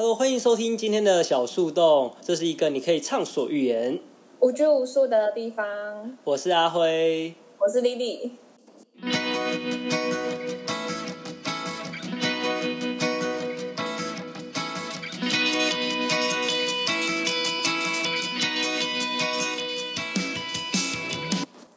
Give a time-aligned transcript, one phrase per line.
[0.00, 3.98] Hello，欢迎收听今天的小树洞，这是一个你可以畅所欲言、
[4.38, 6.16] 无拘无束的地方。
[6.22, 7.34] 我是阿辉。
[7.58, 8.30] 我是 Lily。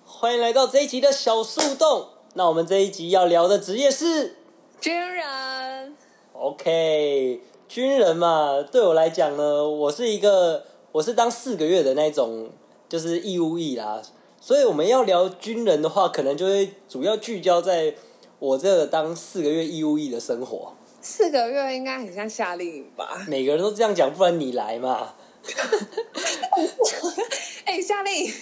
[0.06, 2.10] 欢迎来到这一集的小树洞。
[2.36, 4.36] 那我们这一集要聊的职业是
[4.80, 5.96] 军人
[6.34, 7.42] ，OK，
[7.74, 12.50] 军人嘛，对我来讲呢，我是一个我是当四个月的那种，
[12.90, 14.02] 就是义务役啦。
[14.42, 17.96] 所以我们要聊军人的话，可能就会主要聚焦在
[18.40, 20.74] 我这个当四个月义务役的生活。
[21.00, 23.26] 四个月应该很像夏令营吧？
[23.30, 25.14] 每个人都这样讲，不然你来嘛。
[27.64, 28.34] 哎、夏令营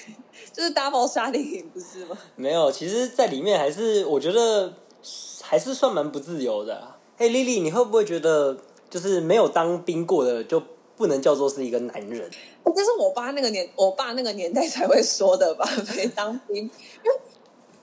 [0.52, 2.17] 就是 double 夏令营，不是吗？
[2.36, 4.73] 没有，其实，在里面还是我觉得
[5.44, 6.95] 还是算蛮不自由的啦。
[7.16, 8.58] 嘿，丽丽，你会不会觉得
[8.89, 10.61] 就是没有当兵过的就
[10.97, 12.30] 不能叫做是一个男人？
[12.75, 15.67] 这是我爸那个年，我爸那个年代才会说的吧？
[15.95, 17.19] 没当兵，因为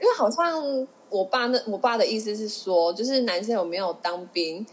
[0.00, 4.64] 因为好像我爸那我爸的意思是说，就是男生有没有当兵，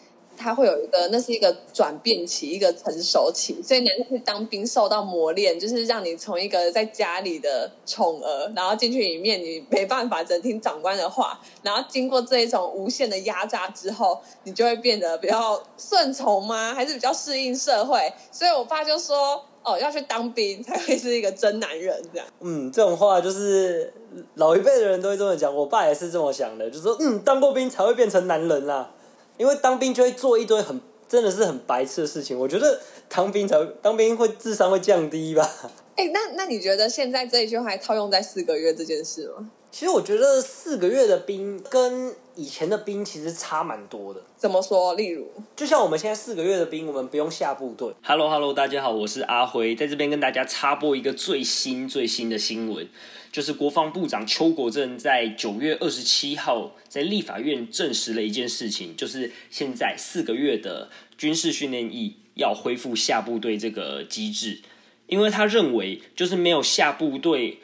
[0.43, 16.73] 他会有一个那是一个转变期，一个成熟期，所以男生去当兵受到磨练，就是让你从一个在家里的宠儿，然后进去里面你没办法只听长官的话，然后经过这一种无限的压榨之后，你就会变得比较顺从吗？
[16.73, 18.11] 还是比较适应社会？
[18.29, 19.45] 所以我爸就说。
[19.65, 22.27] 哦，要去当兵才会是一个真男人，这样。
[22.43, 23.93] 嗯，这种话就是
[24.35, 28.91] 老一辈的人都会这么讲，我爸也是这么想的，就说嗯，当过兵才会变成男人啦，
[29.37, 32.37] 因为当兵就会做一堆很真的是很白痴的事情。
[32.37, 35.49] 我觉得当兵才当兵会智商会降低吧。
[35.95, 39.49] 哎、那那你觉得现在这一句话还套用在四个月这件事吗？
[39.73, 44.21] 其实我觉得四个月的兵跟以前的兵其实差蛮多的。
[44.37, 44.93] 怎么说？
[44.93, 47.91] 例如，就像我们现在四个月的兵，我们不用下部队。
[48.03, 52.87] Hello Hello，大家好，我是阿辉，在这边跟大家插播一个最新最新的新闻，
[53.31, 64.59] 就是国防部长邱国正在九月二十七号在立法院证实了一件事情，就是现在四个月的军事训练役要恢复下部队这个机制，
[65.07, 67.57] 因为他认为就是没有下部队。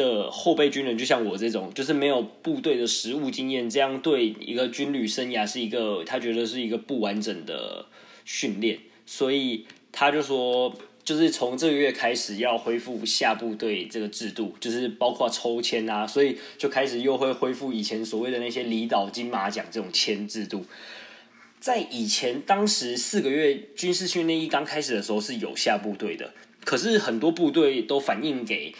[0.00, 7.84] 的后备军人，就像我这种，就是没有部队的实务经验，这样对一个军旅生涯是一个他觉得是一个不完整的
[8.24, 10.74] 训练，所以他就说，
[11.04, 20.64] 就是从这个月开始要恢复下部队这个制度，就是包括抽签啊，所以就开始又会恢复以前所谓的那些离岛金马奖这种签制度。
[21.60, 26.32] 在以前，当时四个月军事训练一刚开始的时候是有下部队的，
[26.64, 28.74] 可是很多部队都反映给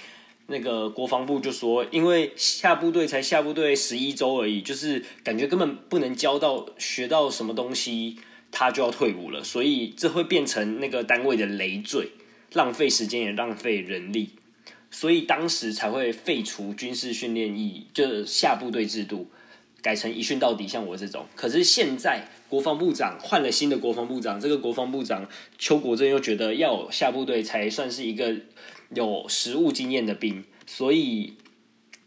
[0.50, 8.18] 那个国防部就说，因为下部队才下部队十一周而已，就是感觉根本不能教到学到什么东西，
[8.50, 12.10] 他就要退伍了，所以这会变成那个单位的累赘，
[12.52, 14.30] 浪费时间也浪费人力，
[14.90, 19.30] 所以当时才会废除军事训练役，就下部队制度，
[19.80, 21.26] 改成一训到底，像我这种。
[21.36, 28.34] 可是现在国防部长换了新的国防部长，这个国防部长邱国正又觉得要下部队才算是一个
[28.94, 31.34] 有实务经验的兵，所以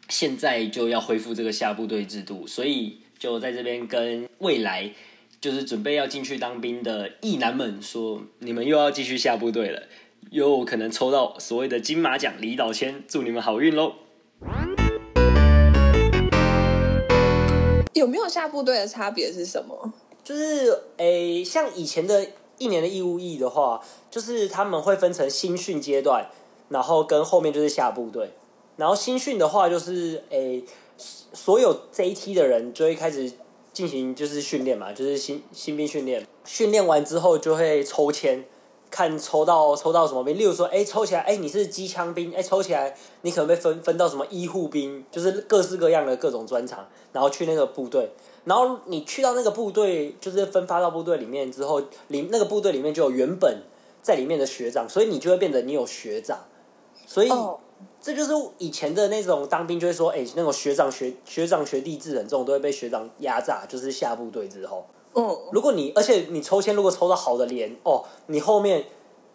[0.09, 4.91] 现在就要恢复这个下部队制度，所以就在这边跟未来
[5.39, 9.83] 就是准备要进去当兵的役男们说，你们又要继续下部队了，
[10.31, 13.93] 又可能抽到所谓的金马奖离岛签，祝你们好运喽！
[17.93, 19.93] 有没有下部队的差别是什么？
[20.21, 22.27] 就是诶、像以前的
[22.57, 26.29] 一年的义务役的话，就是他们会分成新训阶段，
[26.69, 28.31] 然后跟后面就是下部队。
[28.77, 30.63] 然后新训的话，就是诶、
[30.97, 33.31] 所有这一梯的人就会开始
[33.71, 36.25] 进行就是训练嘛，就是新新兵训练。
[36.45, 38.43] 训练完之后就会抽签，
[38.89, 40.37] 看抽到抽到什么兵。
[40.37, 48.09] 例如说，哎、抽起来，哎、你是机枪兵，哎、抽起来你可能被分分到什么医护兵，就是各式各样的各种专长，然后去那个部队。
[48.45, 53.61] 然后你去到那个部队，就是分发到部队里面之后，里那个部队里面就有原本
[54.01, 56.39] 在里面的学长，所以你就会变得你有学长，
[57.05, 57.59] 所以哦，
[58.01, 68.85] 这就是以前的那种当兵就会说，哎、那种学长学学长学弟制很重，都会被学长压榨，就是下部队之后，嗯，如果你而且你抽签如果抽到好的连哦，你后面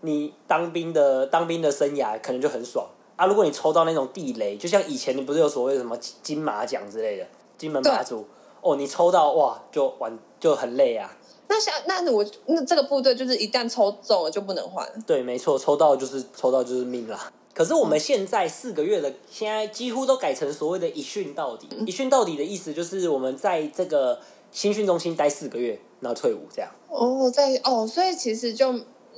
[0.00, 2.86] 你当兵的当兵的生涯可能就很爽
[3.16, 3.26] 啊。
[3.26, 7.26] 如果你抽到那种地雷，就像以前你不是有所谓什么金金马奖之类的
[7.56, 8.26] 金门马祖
[8.60, 11.10] 哦，你抽到哇就完就很累啊。
[11.48, 17.32] 那像那我那这个部队就是一旦抽中了就不能换，对，没错，抽到就是抽到就是命啦。
[17.58, 21.66] 可是我们现在四个月的，现在几乎都改成所谓的一训到底。
[21.84, 24.20] 一训到底的意思就是我们在这个
[24.52, 26.70] 新训中心待四个月，然后退伍这样。
[26.88, 28.72] 哦，在哦，所以其实就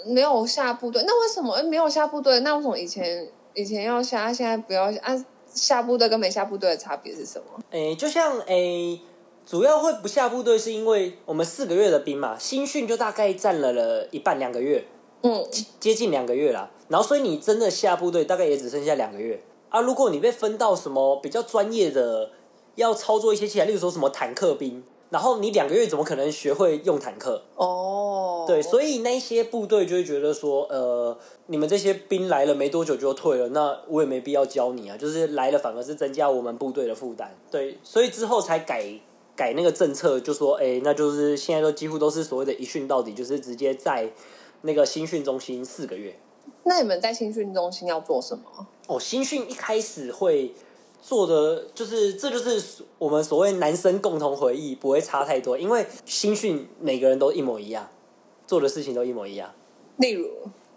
[0.07, 1.05] 没有下部队。
[1.07, 2.41] 那为什么诶没有下部队？
[2.41, 4.99] 那为什么以前以前要下，现在不要下？
[5.03, 7.63] 啊，下部队跟没下部队的差别是什么？
[7.73, 8.99] 诶，就像诶，
[9.45, 14.87] 主要会不下部队是因为我们四个月的兵嘛，新训就大概占了了一半两个月，
[15.25, 15.47] 嗯，
[15.79, 16.71] 接近两个月啦。
[16.91, 19.81] 然后所以你真的下部队大概也只剩下两个月啊。
[19.81, 22.33] 如果你被分到什么比较专业的，
[22.75, 27.43] 要操作一些器材，例如说什么坦克兵，然后你两个月怎么可能学会用坦克？
[27.55, 31.17] 哦，对，所以那些部队就会觉得说，呃，
[31.47, 37.37] 你们这些兵来了没多久就退了，那我也没必要教你啊，就是来了反而是增加我们部队的负担。
[37.51, 38.85] 对，所以之后才改
[39.37, 44.11] 改那个政策，就说，哎，那就是现在都几乎都是所谓的一训到底，就是直接在
[44.63, 46.19] 那个新训中心四个月。
[46.65, 48.67] 那你们在新训中心要做什么？
[48.87, 50.55] 哦，新训一开始会
[51.03, 57.89] 做的就是，这就是我们所谓男生共同回忆，不会差太多，因为新训每个人都一模一样，
[58.47, 59.53] 做的事情都一模一样，
[59.97, 60.29] 例如，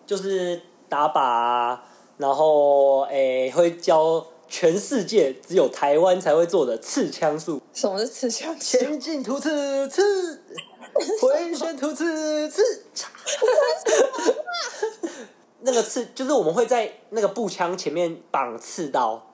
[0.06, 1.84] 就是打靶啊，
[2.18, 8.78] 然后诶、会教全世界只有台湾才会做的刺枪术，什么是刺枪术？
[8.78, 10.42] 前进突刺刺，
[11.20, 12.62] 回旋突刺刺，
[12.94, 13.08] 嚓
[15.66, 19.26] 那个刺就是我们会在那个步枪前面绑刺刀，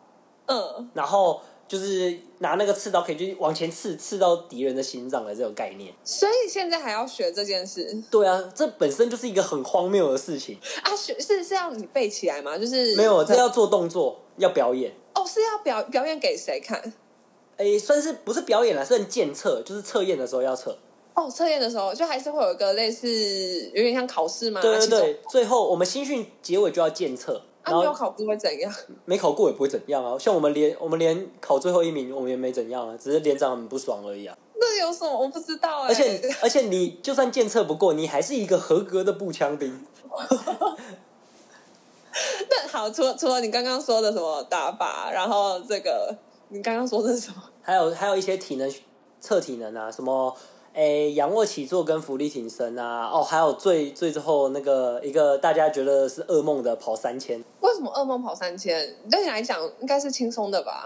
[0.45, 5.93] 嗯，然后就是拿那个刺刀可以去往前刺，刺到敌人的心脏的这种概念。
[6.03, 10.57] 所以现在还要学这件事对啊，这本身就是一个很荒谬的事情。
[10.83, 10.95] 啊？
[10.95, 12.57] 学是是要你背起来吗？
[12.57, 14.93] 就是没有，这要做动作，要表演。
[15.15, 16.93] 哦，是要表表演给谁看？
[17.57, 20.77] 诶，算是不是表演了，是很检测，就是测验的时候要测。
[21.19, 23.07] 哦，测验的时候就还是会有一个类似
[23.73, 24.61] 有点像考试嘛？
[24.61, 28.73] 对对对，最后我们新训结尾就要检测，啊，没有考不会怎样？
[29.03, 30.17] 没考过也不会怎样啊。
[30.17, 34.37] 像我们连我们连考最后一名，我们也没怎样啊，只是连长很不爽而已啊。
[34.61, 39.85] 那有什么我不知道哎、而且而且你就算检测不过，你还是一个合格的步枪兵。
[42.49, 46.13] 那好，除了除了你刚刚说的什么打靶，然后这个
[46.49, 47.41] 你刚刚说的是什么？
[47.61, 48.69] 还有还有一些体能
[49.21, 50.35] 测体能啊，什么
[50.73, 58.95] 诶仰卧起坐跟浮力挺身啊，哦，还有最最之后那个一个大家觉得是噩梦的跑三千，为什么噩梦跑三千？
[59.09, 60.85] 对你来讲应该是轻松的吧？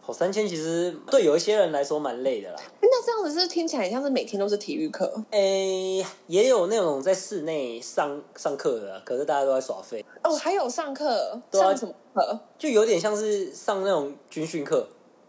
[0.00, 2.56] 跑三千其实对有一些人来说蛮累的啦。
[2.80, 12.40] 那这样子是听起来像是每天都是体育课诶，也有那种在室内上上课的啊，可是大家都在耍废，哦，还有上课、上什么课？
[12.56, 14.88] 就有点像是上那种军训课，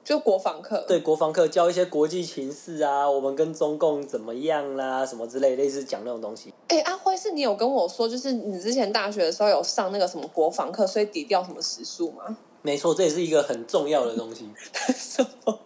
[0.09, 0.83] 就国防课。
[0.87, 6.51] 对国防课教一些国际情势啊，我们跟中共怎么样啦，什么之类，类似讲那种东西。
[6.67, 12.35] 哎，阿辉是你有跟我说，就是你之前大学的时候有上那个什么国防课，所以抵掉什么时数吗？
[12.63, 14.49] 没错，这也是一个很重要的东西。
[14.95, 15.59] 什么？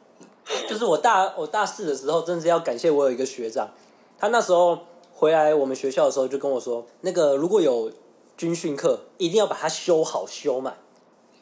[0.68, 3.72] 就是我大我大四的时候，真的是要感谢我有一个学长，
[4.20, 4.78] 他那时候
[5.14, 7.90] 回来我们学校的时候就跟我说，那个如果有
[8.36, 10.76] 军训课，一定要把它修好修满。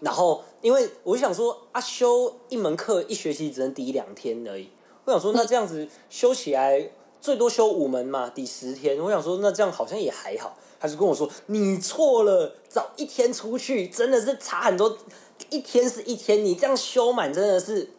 [0.02, 4.70] 然后，因为我就想说啊，修一门课一学期只能抵两天而已。
[5.06, 8.98] 我想说，那这样子修起来最多修五门嘛，抵十天。
[9.00, 10.58] 我想说，那这样好像也还好。
[10.80, 14.98] 他就跟我说，你错了，早一天出去真的是差很多。
[15.50, 17.90] 一天是一天，你这样修满真的是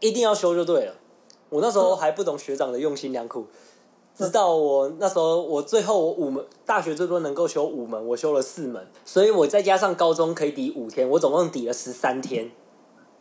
[0.00, 0.94] 一定要修就对了。
[1.48, 3.46] 我那时候还不懂学长的用心良苦，
[4.20, 12.50] 直到我那时候我最后我五门大学最多能够修五门，我修了四门，所以我再加上高中可以抵五天，我总共抵了十三天。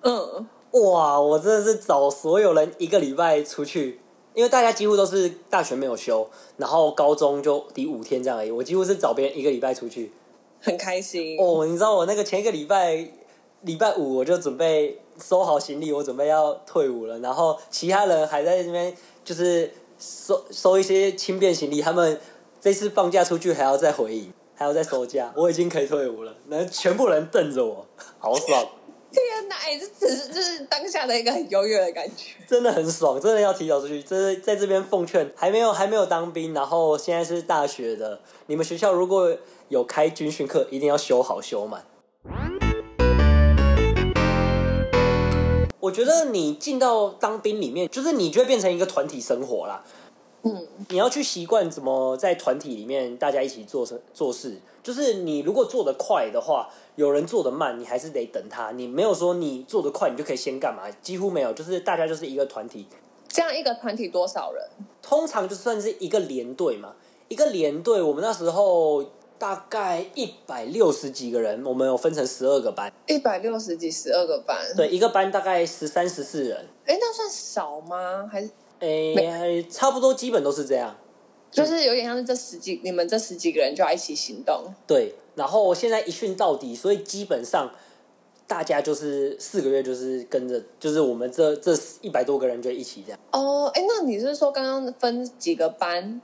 [0.02, 4.02] 嗯，哇，我真的是找所有人一个礼拜出去，
[4.34, 8.52] 因为大家几乎都是大学没有修，然后高中就抵五天这样而已。
[8.52, 10.12] 我几乎是找别人一个礼拜出去。
[10.62, 11.38] 很开心。
[11.40, 13.10] 哦，你知道我那个前一个礼拜
[13.62, 18.94] 礼拜五我就准备收好行李，我准备要退伍了，然后其他人还在那边
[19.24, 22.20] 就是收收一些轻便行李，他们
[22.62, 27.86] 这次放假出去还要再回营，还要再收假，我已经可以退伍了，然后全部人瞪着我，
[28.18, 28.66] 好爽，
[29.12, 32.36] 天哪，哎，这只是就是当下的一个很优越的感觉。
[32.48, 34.02] 真的很爽，真的要提早出去。
[34.02, 39.36] 这是在这边奉劝还没有还没有当兵，然后现在是大学的，你们学校如果
[39.68, 41.86] 有开军训课，一定要修好修满。
[45.80, 49.84] 我觉得你进到当兵里面，就是你就会变成一个团体生活啦。
[50.44, 54.58] 嗯，你要去习惯怎么在团体里面大家一起做事做事。
[54.82, 58.72] 就是你如果做得快的话，有人做得慢，你还是得等他。
[58.72, 60.84] 你没有说你做得快，你就可以先干嘛？
[61.02, 62.88] 几乎没有，就是大家就是一个团体。
[63.28, 64.64] 这样一个团体多少人？
[65.02, 66.94] 通常就算是一个连队嘛，
[67.28, 69.04] 一个连队，我们那时候
[69.40, 76.66] 大概一百六十几个人，我们有分成十二个班，一百六十几，十二个班。，对，一个班大概十三十四人。
[76.86, 78.30] 哎，那算少吗？
[78.30, 80.94] 还是诶，差不多基本都是这样。
[81.50, 84.66] 就是有点像是这十几你们这十几个人就要一起行动。
[84.86, 87.72] 对，然后现在一训到底，所以基本上
[88.46, 93.20] 大家就是四个月就是跟着，就是我们这这一百多个人就一起这样。
[93.32, 96.22] 哦，哎，那你是说刚刚分几个班？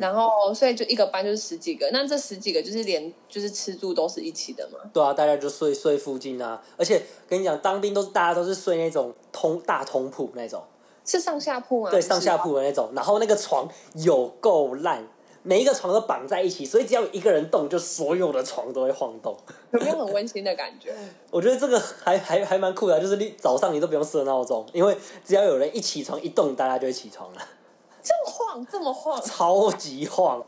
[0.00, 4.78] 然后所以就一个班就是十几个，那这十几个就是连就是吃住都是一起的嘛？
[4.92, 10.62] 对啊，大家就睡睡附近啊，而且跟你讲，当兵都是大家都是睡那种通大通铺那种。
[11.04, 11.90] 是上下铺吗？
[11.90, 12.90] 对，上下铺的那种。
[12.92, 15.06] 然后那个床有够烂，
[15.44, 19.36] 每一个床都绑在一起，所以只要有一个人动，就所有的床都会晃动。
[19.72, 20.92] 有没有很温 馨的感觉？
[21.30, 27.40] 我觉得这个还还还蛮酷的，就是你早上你都不用设闹钟，因为只要有人一起床一动，大家就会起床了。
[28.06, 30.40] 这么晃，这么晃，超级晃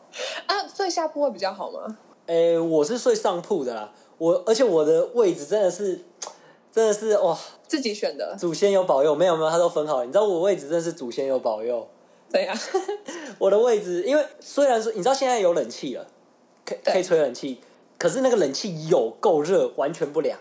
[0.47, 0.55] 啊！
[0.73, 1.99] 睡下铺会比较好吗？
[2.27, 6.05] 诶，我是睡上铺的啦，我而且我的位置真的是。
[6.71, 7.37] 真的是哇！
[7.67, 10.05] 自己选的，祖先有保佑，没有没有，他都分好。
[10.05, 11.89] 你知道我位置真的是祖先有保佑。
[12.31, 12.55] 对呀，
[13.39, 16.07] 我的位置，因为虽然说你知道现在有冷气了，
[16.65, 17.59] 可可以吹冷气，
[17.99, 20.39] 可是那个冷气有够热，完全不凉，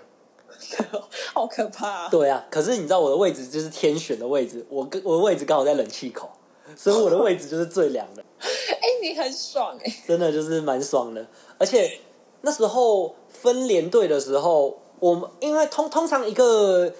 [1.33, 2.07] 好可怕。
[2.09, 6.29] 对啊，可是你知道我的位置就是天选的位置，我跟我的位置刚好在冷气口，
[6.77, 8.24] 所以我的位置就是最凉的。
[8.39, 11.27] 哎，你很爽哎，真的就是蛮爽的。
[11.57, 12.00] 而且
[12.41, 14.77] 那时候分连队的时候。
[15.00, 16.91] 我们因为通通常一个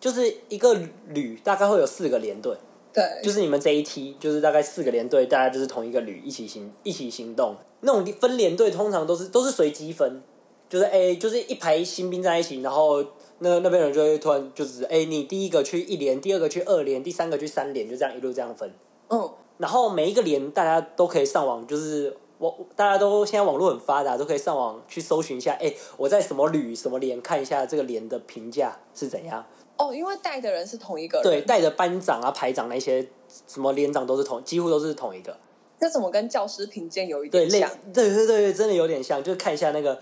[0.00, 0.72] 就是一个
[1.08, 2.56] 旅大概会有四个连队，
[2.94, 7.54] 对，就是你们这一梯就是大概四个连队，大家就是同一个旅一起行一起行动。
[7.80, 10.22] 那种分连队通常都是都是随机分，
[10.70, 13.04] 就是哎就是一排新兵在一起，然后
[13.40, 18.72] 那那边人就会突然就是哎你第一个去一连，第二个去二连，第三个去三连，就这样一路这样分。
[19.12, 22.16] 嗯，然后每一个连大家都可以上网，就是。
[22.38, 25.52] 我大家都现在网络很发达，都可以上网去搜寻一下。
[25.60, 29.46] 哎，我在什么旅什么连看一下这个连的评价是怎样？
[29.78, 33.08] 哦，因为带的人是同一个，对，带的班长啊、排长那些
[33.46, 35.36] 什么连长都是同，几乎都是同一个。
[35.78, 37.70] 这怎么跟教师评鉴有一点像？
[37.94, 39.96] 对对对对，真的有点像，就是看一下那个。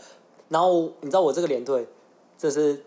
[0.48, 1.86] 然后你知道我这个连队，
[2.38, 2.82] 这是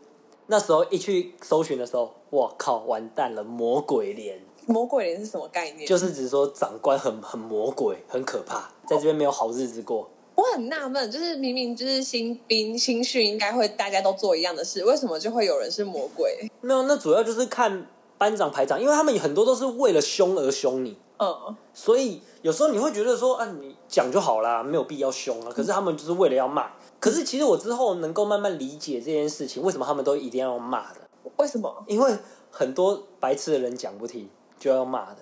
[0.48, 4.40] 那时候一去搜寻的时候，我靠，完蛋了，魔鬼连。
[4.68, 5.88] 魔鬼脸是什么概念？
[5.88, 10.10] 就是指说长官很很魔鬼，很可怕，在这边没有好日子过。
[10.36, 16.50] 我很纳闷，就是明明就是新兵新训，应该会大家都做一样的事，为什么就会有人是魔鬼？
[16.62, 17.86] 没有，那主要就是看
[18.18, 20.98] 班长排长，因为他们很多都是为了凶而凶你。
[21.20, 25.52] 嗯，所以有时候你会觉得说，啊，你讲就好啦，没有必要凶啊。
[25.54, 26.72] 可是他们就是为了要骂。
[27.00, 31.02] 可是其实我之后能够慢慢理解这件事情，为什么他们都一定要骂的？
[31.38, 31.72] 为什么？
[31.88, 32.18] 因为
[32.50, 34.28] 很多白痴的人讲不听。
[34.64, 35.18] 就要骂的，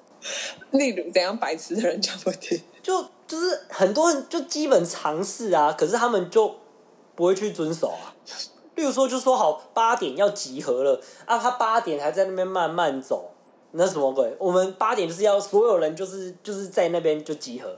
[0.69, 6.53] 例如怎样白痴的人讲不听，就就是很多人就基本尝试啊，可是他们就
[7.15, 8.13] 不会去遵守啊。
[8.75, 13.31] 例如说，就说好八点要集合了啊，他八点还在那边慢慢走，
[13.71, 14.31] 那什么鬼？
[14.37, 17.75] 我们八点就是要所有人就是就是在那边就集合，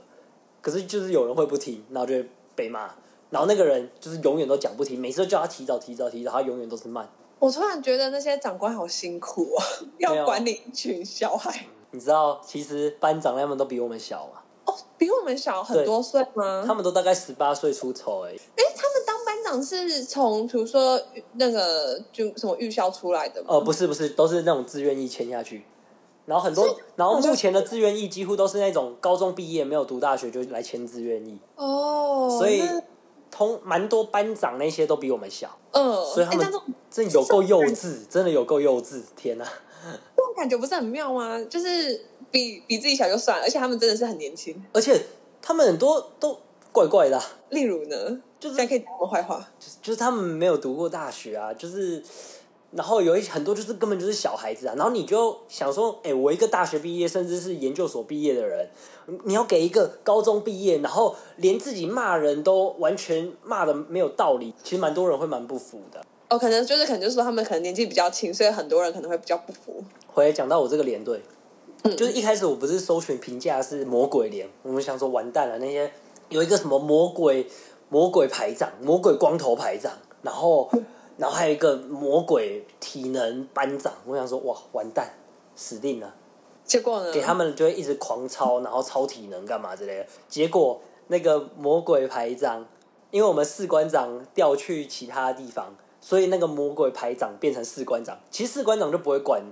[0.60, 2.22] 可是就是有人会不听，然后就
[2.54, 2.90] 被骂，
[3.30, 7.08] 然后那个人就是永远都讲不听，每次都叫他提早提早提早，他永远都是慢。
[7.44, 9.60] 我突然觉得那些长官好辛苦啊，
[9.98, 11.66] 要管理一群小孩。
[11.90, 14.40] 你知道，其实班长他们都比我们小嘛？
[14.64, 16.64] 哦，比我们小很多岁吗？
[16.66, 18.30] 他们都大概十八岁出头哎。
[18.30, 20.98] 哎，他们当班长是从比如说
[21.34, 23.48] 那个就什么预校出来的吗？
[23.50, 25.66] 哦，不是不是，都是那种自愿意签下去。
[26.24, 26.64] 然后很多，
[26.96, 31.38] 然后目前的自愿意几乎都是那种高中毕业没有读大学就来签自愿意。
[31.56, 32.62] 哦，所以。
[33.34, 36.48] 通蛮多班长那些都比我们小，嗯，所以他们
[36.88, 39.44] 真有够幼稚，真的有够幼稚，天哪！
[40.16, 41.42] 这种感觉不是很妙吗？
[41.50, 45.04] 就是比比自己小就算，而且他们真的是很年轻，而且
[45.42, 46.38] 他们很多都
[46.70, 47.20] 怪怪的。
[47.50, 52.02] 例如呢，就是可以讲我坏话，就是就是他们没有读过大学啊，就是。
[52.76, 58.68] 然后有一很多就是根本就是小孩子啊，然后你就想说，哎，我一个大学毕业甚至是研究所毕业的人，
[59.24, 66.04] 你要给一个高中毕业，然后连自己骂人都完全骂的没有道理，其实蛮多人会蛮不服的。
[66.28, 69.84] 哦，可能就是可能就是说他们可能年纪比较轻，所以很多人可能会比较不服。
[70.08, 71.22] 回来讲到我这个连队，
[71.96, 75.92] 就是一开始我不是搜寻评价是魔鬼连，我们想说完蛋了，那些
[76.28, 77.46] 有一个什么魔鬼
[77.88, 80.68] 魔鬼排长，魔鬼光头排长，然后。
[81.16, 85.14] 然后还有一个魔鬼体能班长，我想说哇，完蛋，
[85.54, 86.14] 死定了。
[86.64, 87.12] 结果呢？
[87.12, 90.06] 给他们就会一直狂操，然后超体能干嘛之类的。
[90.28, 92.66] 结果那个魔鬼排长，
[93.10, 98.18] 因为我们士官长调去其他地方，所以那个魔鬼排长变成士官长。
[98.30, 99.42] 其实士官长就不会管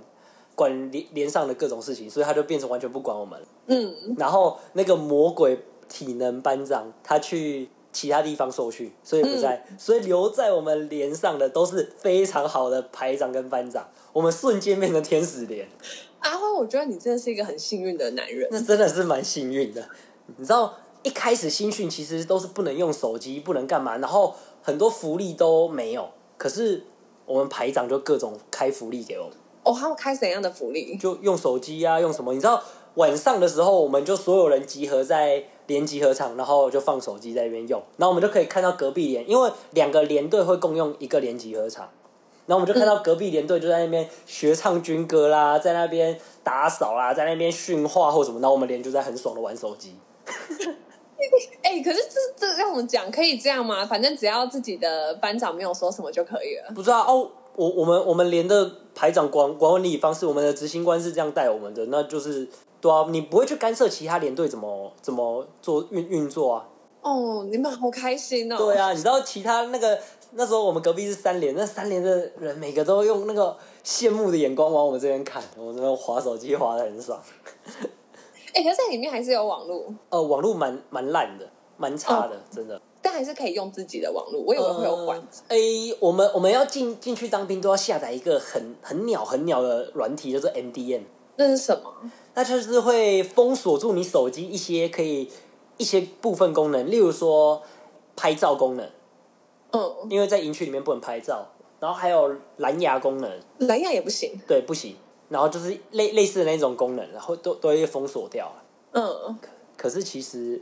[0.55, 3.39] 管连连上的各种事情，所以他就变成完全不管我们。
[3.67, 4.15] 嗯。
[4.17, 7.69] 然后那个魔鬼体能班长，他去。
[7.93, 15.67] 其他地方受训，所以不在，所以留在我们连上的都是非常好的排长跟班长，我们瞬间变成天使连，
[16.19, 18.47] 阿辉，我觉得你真的是一个很幸运的男人。
[18.51, 19.87] 那真的是蛮幸运的。
[20.37, 20.73] 你知道，
[21.03, 26.09] 一开始新训其实都是不能用手机，不能干嘛，然后很多福利都没有。
[26.37, 26.83] 可是
[27.25, 29.33] 我们排长就各种开福利给我们。
[29.63, 30.97] 哦，他们开怎样的福利？
[30.97, 32.33] 就用手机啊，用什么？
[32.33, 32.63] 你知道
[32.95, 41.89] 晚上的时候，我们就所有人集合在连集合场，然后就放手机在那边用，然后我们就可以看到隔壁连，因为两个连队会共用一个连集合场，
[42.45, 49.95] 然后我们就看到隔壁连队就在那边学唱军歌啦，在那边打扫啦，在那边训话或什么，然后我们连就在很爽的玩手机。
[51.61, 53.85] 哎、可是这这让我们讲可以这样吗？
[53.85, 56.73] 反正只要自己的班长没有说什么就可以了。
[56.75, 62.45] 不知道哦，我我们我们连的排长管管理方式，我们的执行官是这样带我们的，那就是
[62.83, 66.67] 对啊，你不会去干涉其他连队怎么怎么做运运作啊。
[67.01, 68.57] 哦，你们好开心哦！
[68.57, 69.97] 对啊，你知道其他那个
[70.31, 77.17] 那时候我们隔壁是三连，那三连的人每个都用那个羡慕的眼光往我们这边看，我们那边划手机划的很爽。
[78.53, 82.81] 哎、可是在里面还是有网络，呃，网络蛮蛮烂的，蛮差的，真的。
[83.01, 84.41] 但还是可以用自己的网络。
[84.41, 85.57] 我以为会有管哎。
[86.01, 91.01] 我们我们要进进去当兵都要下载一个很很鸟很鸟的软体，叫做 MDN。
[91.35, 92.11] 那是什么？
[92.35, 95.29] 那就是会封锁住你手机一些可以
[95.77, 97.61] 一些部分功能，例如说
[98.15, 98.89] 拍照功能，
[99.71, 101.47] 嗯，因为在营区里面不能拍照，
[101.79, 104.31] 然后还有蓝牙功能，蓝牙也不行。
[104.47, 104.95] 对，不行。
[105.29, 108.63] 然后就是类类似的那种功能，然后都都会封锁掉了。
[108.93, 109.37] 嗯，
[109.77, 110.61] 可是其实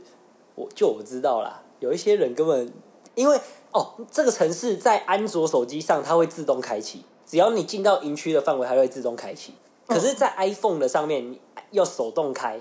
[0.54, 2.72] 我就我知道啦，有一些人根本
[3.14, 3.38] 因为
[3.72, 9.54] 哦，这个城市在安卓手机上它会自动开启，只要你进到营区的范围，它会自动开启。
[9.86, 11.38] 可是，在 iPhone 的上面，你
[11.72, 12.60] 要手动开，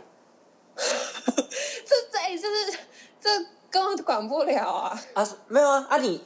[0.76, 2.78] 这这哎、这是
[3.20, 3.30] 这
[3.70, 5.02] 根本管不了啊！
[5.14, 6.22] 啊，没有啊，啊你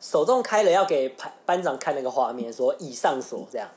[0.00, 3.68] 手动开了要给班班长看那个画面，说已上锁这样。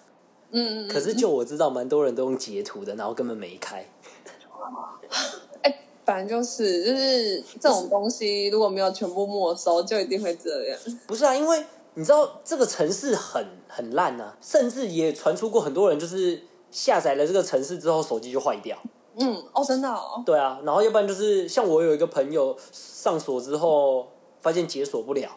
[0.51, 3.85] 嗯，可是就我知道，蛮多人都用截图的，然后根本没开。
[5.61, 10.79] 哎、反正就是就是这种东西，如果没有全部没收，就一定会这样。
[11.05, 18.77] 不是啊，因为你知道这个城市很很烂啊，甚至也传出过很多人就是下载了这个城市之后，手机就坏掉。
[19.19, 24.07] 嗯，哦，真的哦，对啊，然后要不然就是像我有一个朋友上锁之后
[24.39, 25.27] 发现解锁不了，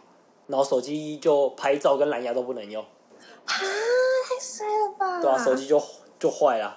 [0.49, 2.87] 然后手机就拍照跟蓝牙都不能用，啊，
[3.49, 5.21] 太衰了吧？
[5.23, 5.83] 对啊，手机就
[6.19, 6.77] 就坏了。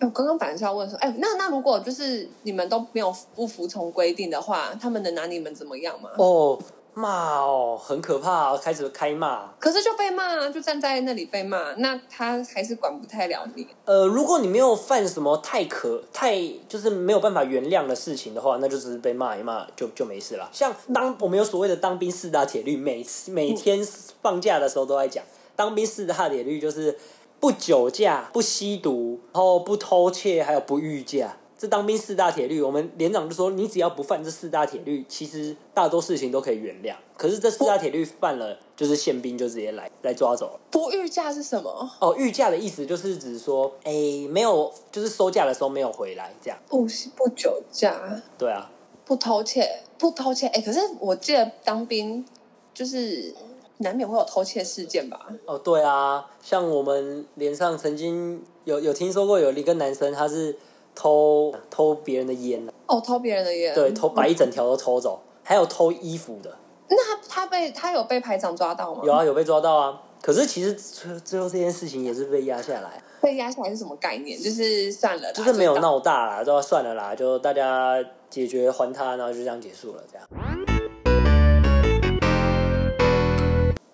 [0.00, 6.08] 哎我刚刚本来是要问说，哎、那那如果就是你们都没有不服从规定的话，他们能拿你们怎么样吗？
[6.16, 6.56] 哦，
[6.98, 9.52] 骂哦，很可怕、开始开骂。
[9.60, 13.66] 可是就被骂，就站在那里被骂，那他还是管不太了你。
[13.84, 16.36] 呃，如果你没有犯什么太可太
[16.68, 20.48] 就是没有办法原谅的事情的话，那就只是被骂一骂就就没事了。
[20.52, 23.86] 像当我们有所谓的当兵四大铁律，每次每天
[24.20, 26.98] 放假的时候都在讲，当兵四大铁律就是
[27.38, 31.36] 不酒驾、不吸毒，然后不偷窃，还有不御驾。
[31.58, 36.94] 这当兵四大铁律，我们连长就说，你只要不犯这四大铁律，其实大多事情都可以原谅。
[37.16, 40.60] 可是这四大铁律犯了，就是宪兵就直接来来抓走了。
[40.70, 41.90] 不御驾是什么？
[41.98, 43.92] 哦，御驾的意思就是指说，哎，
[44.30, 46.56] 没有，就是收假的时候没有回来，这样。
[46.68, 48.70] 不不酒驾，对啊，
[49.04, 50.46] 不偷窃，不偷窃。
[50.46, 52.24] 哎、可是我记得当兵
[52.72, 53.34] 就是
[53.78, 55.26] 难免会有偷窃事件吧？
[55.44, 60.56] 哦，对啊，像我们连上曾经有有听说过有一个男生，他是
[60.98, 63.72] 偷偷别人的烟啊哦，偷别人的烟。
[63.72, 66.52] 对，偷把一整条都偷走，还有偷衣服的，
[66.88, 69.02] 那他他被他有被排长抓到吗？
[69.04, 70.02] 有啊，有被抓到啊。
[70.20, 74.36] 可是其实最最后这件事情也是被压下来，被压下来是什么概念？
[74.42, 75.80] 就是算了，就是没有到。
[75.82, 77.94] 闹大啦，就算了啦，就大家
[78.28, 80.26] 解决还他，然后就这样结束了，这样。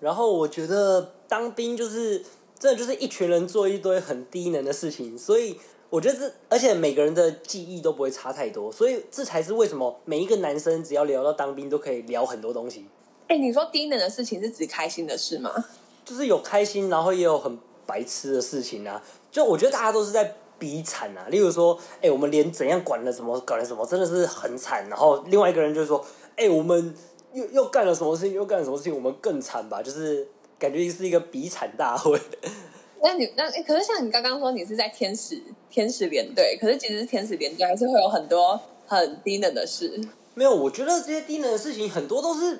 [0.00, 2.24] 然后我觉得当兵就是
[2.58, 5.58] 真的就是一群人做一堆很低能的事情，所以
[5.90, 12.86] 我觉得这而且每个人的记忆都不会差太多，所以这才是为什么每一个男生只要聊到当兵都可以聊很多东西，
[13.28, 15.52] 哎、你说低能的事情是指开心的事吗？
[16.04, 19.02] 就是有开心，然后也有很白痴的事情啊。
[19.30, 24.88] 就我觉得大家都是在比惨啊，例如说，哎、我们连怎样管了什么，管了什么，真的是很惨。
[24.88, 26.04] 然后另外一个人就说，
[26.36, 26.94] 哎、我们
[27.32, 29.82] 又又干了什么事情，又干了什么事情，我们更惨吧？
[29.82, 32.20] 就是感觉是一个比惨大会。
[33.04, 35.40] 那你那、诶可是像你刚刚说你是在天使
[35.70, 40.00] 天使连队，可是其实天使连队还是会有很多很低能的事。
[40.34, 42.58] 没有，我觉得这些低能的事情很多都是。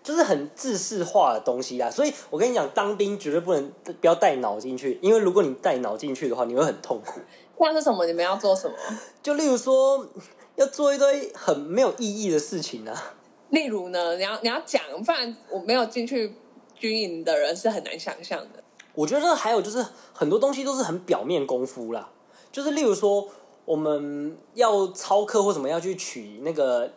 [0.00, 3.70] 就是很自视化的东西啊，所以我跟你讲，当兵绝对不能
[4.00, 7.20] 不要带脑进去，因为如果你带脑进去的话，你会很痛苦。
[7.58, 8.06] 像是什么？
[8.06, 8.74] 你们要做什么？
[9.22, 10.08] 就例如说，
[10.56, 13.16] 要做一堆很没有意义的事情啊。
[13.50, 14.16] 例如呢？
[14.16, 16.32] 你要你要讲，不然我没有进去
[16.74, 18.64] 军营的人是很难想象的。
[18.98, 22.10] 我觉得还有就是很多东西都是很表面功夫啦，
[22.50, 23.28] 就是例如说
[23.64, 26.90] 我们要操课或什么要去取那个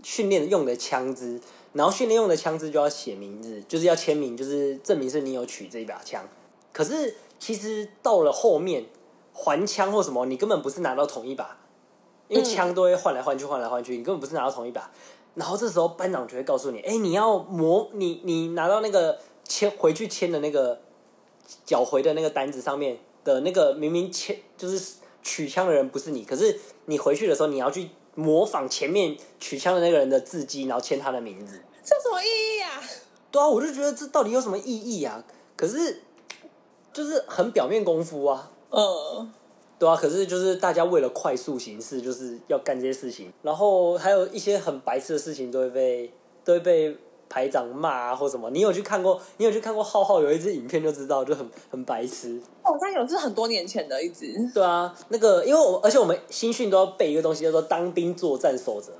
[0.00, 1.40] 训练用的枪支，
[1.72, 6.24] 然后训练用的枪支就要写名字，就是要签名，就是证明是你有取这一把枪。
[6.72, 8.86] 可是其实到了后面
[9.32, 11.58] 还枪或什么，你根本不是拿到同一把，
[12.28, 14.88] 因为枪都会换来换去，换来换去，你根本不是拿到同一把。
[15.34, 20.80] 然后这时候班长就会告诉你，哎，你要模你你拿到那个签回去签的那个
[21.64, 31.60] 缴回的那个单子上面的那个明明签就是取枪的人不是你，可是你回去的时候你要去模仿前面取枪的那个人的字迹，然后签他的名字。
[31.84, 32.82] 这有什么意义啊？
[33.30, 35.24] 对啊，我就觉得这到底有什么意义啊？
[35.56, 36.02] 可是
[36.92, 38.52] 就是很表面功夫啊。
[38.70, 39.32] 嗯。
[39.78, 46.12] 对啊，可是就是大家为了快速行事，就是要干这些事情，然后还有一些很白痴的事情都会被
[46.44, 46.96] 都会被
[47.30, 48.50] 排长骂啊，或什么。
[48.50, 49.18] 你有去看过？
[49.38, 52.38] 你有去看过浩浩有一支影片就知道，就很很白痴。
[52.62, 54.34] 哦，那有是很多年前的一支。
[54.52, 58.92] 对啊，那个因为我而且我们新训都要背一个东西，叫做当兵作战守则。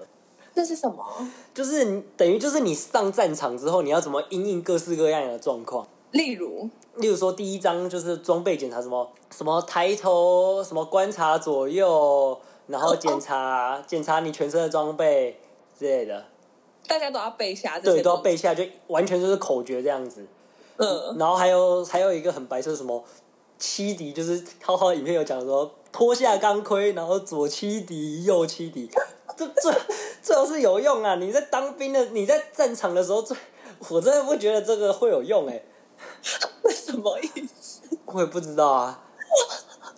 [0.54, 1.04] 那是什么？
[1.52, 5.86] 就是等于就是你上战场之后，你要怎么应应各式各样的状况。
[6.12, 15.38] 例如，例如说，第一章就是装备检查，什么什么抬头，什么观察左右，然后检查检查你全身的装备
[15.78, 16.24] 之类的，
[16.86, 20.26] 大家都要背下，对，都要背下，就完全就是口诀这样子。
[20.76, 23.04] 嗯，然后还有还有一个很白色，什么
[23.58, 28.88] 七敌，就是浩浩影片有讲说，脱下钢盔，然后左七敌，右七敌，
[29.36, 29.80] 这这
[30.22, 31.16] 这都是有用啊！
[31.16, 33.36] 你在当兵的，你在战场的时候，这
[33.88, 35.62] 我真的不觉得这个会有用哎。
[36.22, 37.82] 什么意思？
[38.06, 39.04] 我也不知道啊，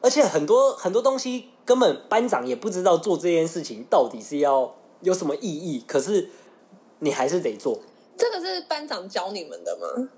[0.01, 6.31] 而且很多很多东西根本班长也不知道做这件事情到底是要有什么意义，可是
[7.03, 7.79] 你还是得做。
[8.17, 10.09] 这个是班长教你们的吗？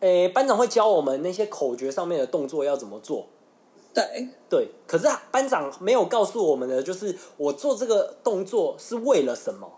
[0.00, 3.26] 诶，班长会教我们那些口诀上面的动作要怎么做。
[3.94, 9.70] 对对，可是班长没有告诉我们的，就是我做这个动作是为了什么。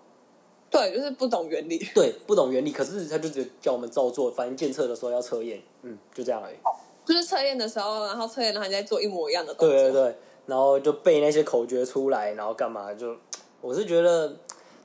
[0.71, 1.79] 对，就是不懂原理。
[1.95, 6.57] 对，不懂原理，可是他就只叫我们照做，反正检测的时候要测验，嗯，就这样而已。
[7.05, 9.69] 就是测验的时候，然后测验，然后在做一模一样的动作。
[9.69, 12.93] 对对对，然后就背那些口诀出来，然后干嘛？
[12.93, 13.17] 就
[13.61, 14.37] 我是觉得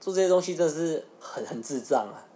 [0.04, 2.28] 做这些东西真的是很很智障啊！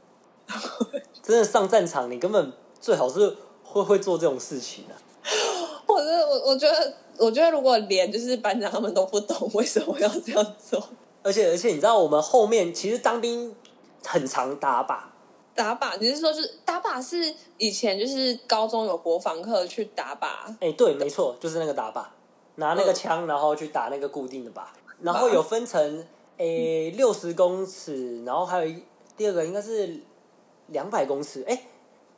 [1.22, 4.96] 真的上战场，你根本最好是会会做这种事情啊。
[5.86, 10.82] 我是我，我觉得，我觉得如果连就是班长他们都不懂，为什么要这样做？
[11.22, 13.54] 而且而且，你知道我们后面其实当兵
[14.06, 15.00] 很常打靶，
[15.54, 20.56] 打靶，你是说就是打靶是以前就是高中有国防课去打靶？
[20.62, 22.06] 哎，对，没错，就是那个打靶，
[22.56, 24.62] 拿那个枪然后去打那个固定的靶，
[25.02, 26.06] 然后有分成
[26.38, 28.84] 诶六十公尺，然后还有一
[29.16, 30.00] 第二个应该是
[30.68, 31.66] 两百公尺，诶，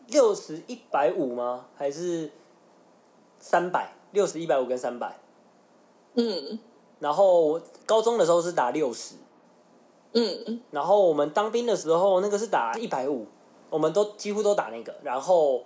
[0.07, 1.67] 六十一百五吗？
[1.75, 2.31] 还是
[3.39, 3.93] 三百？
[4.11, 5.19] 六十一百五跟三百？
[6.15, 6.59] 嗯。
[6.99, 9.15] 然后高中的时候是打六十，
[10.11, 13.25] 嗯，然后我们当兵的时候那个是打一百五，
[13.69, 15.63] 我们都几乎都打那个，然后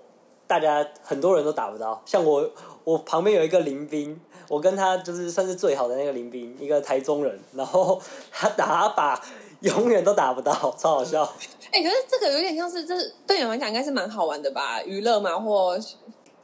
[0.48, 2.50] 大家很多人都打不到，像我
[2.84, 8.02] 我旁边有一个林兵，我跟他就是算是最好的那个林兵，一个台中人，然后
[8.32, 9.20] 他打靶
[9.62, 11.24] 永远都打不到， 超好笑。
[11.72, 14.82] 哎，可是这个有点像是，这对你们来讲应该是蛮好玩的吧？
[14.84, 15.80] 娱乐嘛，或。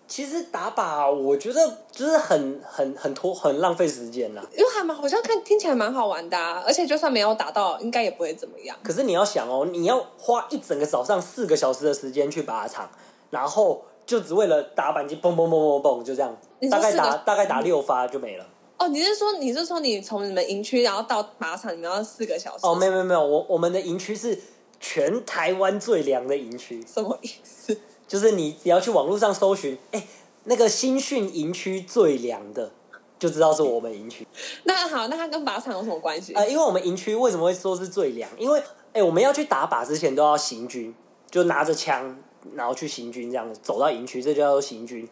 [0.08, 4.42] 其实打靶，我觉得就是很很很拖，很浪费时间呐。
[4.54, 8.76] 因为还蛮好像看听起来蛮好玩的，啊而且就算没有打到，应该也不会怎么样。
[8.84, 12.90] 可是你要想哦，你要花一整个早上四个小时的时间去靶场，
[13.30, 16.36] 然后就只为了打板机，嘣嘣嘣嘣嘣，就这样，
[16.72, 18.46] 大概打大概打六发就没了。
[18.80, 22.62] 哦，你是说你是说你从你们营区然后到靶场，你们要四个小时？
[22.64, 24.36] 哦，没有没有没有，我我们的营区是
[24.80, 26.84] 全台湾最凉的营区。
[26.92, 27.78] 什么意思？
[28.08, 30.08] 就是你你要去网络上搜寻，哎，
[30.46, 32.72] 那个新训营区最凉的，
[33.20, 34.26] 就知道是我们营区。
[34.64, 36.34] 那好，那它跟靶场有什么关系？
[36.34, 38.28] 呃，因为我们营区为什么会说是最凉？
[38.40, 38.60] 因为
[38.94, 40.96] 哎，我们要去打靶之前都要行军，
[41.30, 42.18] 就拿着枪，
[42.56, 45.08] 然后去行军，这样子走到营区，这就叫做行军。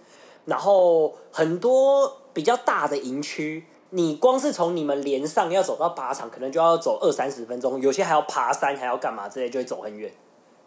[0.45, 10.11] 然后很多比较大的营区，你光是从你们连上要走到靶场，可能就要走二三十分钟，有些还要爬山，还要干嘛之类，就会走很远。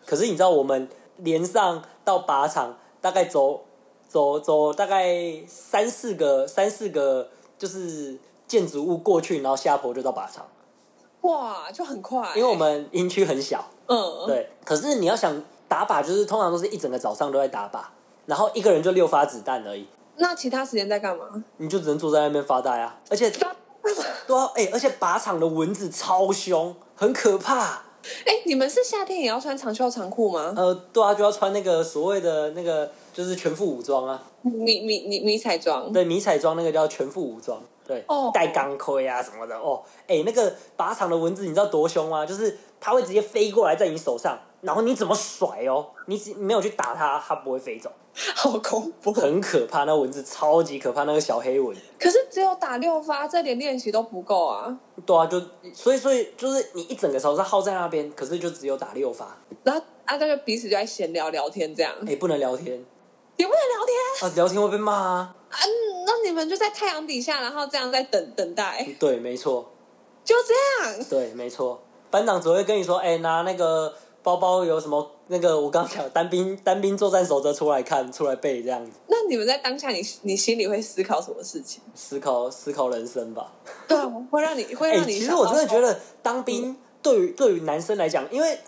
[0.07, 0.89] 可是你知道我们？
[1.23, 3.63] 连上到靶场，大概走
[4.09, 5.15] 走走，大概
[5.47, 10.49] 三四个三四个就是建筑物过去，然后下坡就到靶场。
[11.21, 12.33] 哇，就很快。
[12.35, 14.49] 因为我们营区很小，嗯，对。
[14.65, 17.79] 可是你要想打靶，就是通常都是一整个早上都在打靶，
[18.27, 19.87] 然后一个人就六发子弹而已。
[20.17, 21.27] 那其他时间在干嘛？
[21.59, 22.99] 你就只能坐在那边发呆啊！
[23.09, 23.31] 而且，
[24.27, 27.83] 对啊，哎，而且靶场的蚊子超凶，很可怕。
[28.27, 30.53] 哎，你们是夏天也要穿长袖长裤吗？
[30.57, 34.21] 呃，对啊，就要穿那个所谓的那个，就是全副武装啊。
[34.43, 35.93] 迷迷迷迷彩装。
[35.93, 37.63] 对，迷彩装那个叫全副武装。
[37.87, 39.57] 对，哦带钢盔啊什么的。
[39.57, 42.25] 哦，哎，那个靶场的蚊子你知道多凶吗？
[42.27, 45.91] 就是它会直接飞过来在你手上，然后你怎么甩哦？
[46.07, 47.93] 你只没有去打它，它不会飞走。
[48.35, 51.77] 好恐怖，很可怕，那蚊子超级可怕，那个小黑蚊。
[51.99, 54.77] 可是只有打六发，这点练习都不够啊。
[55.07, 55.41] 对啊，就
[55.73, 59.39] 所以所以就是你一整个手是耗在那边，可是就只有打六发。
[59.63, 61.95] 然后啊，那个彼此就在闲聊聊天这样。
[62.07, 62.85] 哎，不能聊天，
[63.37, 65.37] 也不能聊天啊，聊天会被骂啊。
[65.51, 65.59] 啊，
[66.05, 68.85] 那你们就在太阳底下，然后这样在等等待。
[68.99, 69.71] 对，没错，
[70.25, 71.05] 就这样。
[71.09, 71.81] 对，没错，
[72.11, 73.95] 班长只会跟你说，哎，拿那个。
[74.23, 75.13] 包包有什么？
[75.29, 78.91] 那个我刚讲单兵单兵作战守则出来看出来背这样子。
[79.07, 81.81] 那你们在当下，你你心里会思考什么事情？
[81.95, 83.51] 思考思考人生吧。
[83.89, 85.19] 对啊，会让你会让你。
[85.19, 88.59] 其实我真的觉得当兵对于对于男生来讲，因为